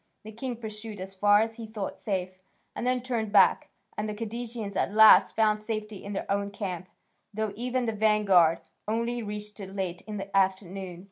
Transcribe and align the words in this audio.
The 0.23 0.31
king 0.31 0.55
pursued 0.55 0.99
as 0.99 1.13
far 1.13 1.41
as 1.41 1.57
he 1.57 1.67
thought 1.67 1.99
safe, 1.99 2.31
and 2.75 2.87
then 2.87 3.03
turned 3.03 3.31
back, 3.31 3.69
and 3.95 4.09
the 4.09 4.15
Cadousians 4.15 4.75
at 4.75 4.91
last 4.91 5.35
found 5.35 5.59
safety 5.59 6.03
in 6.03 6.13
their 6.13 6.25
own 6.27 6.49
camp, 6.49 6.89
though 7.31 7.53
even 7.55 7.85
the 7.85 7.93
vanguard 7.93 8.61
only 8.87 9.21
reached 9.21 9.59
it 9.59 9.75
late 9.75 10.01
in 10.07 10.17
the 10.17 10.35
afternoon. 10.35 10.99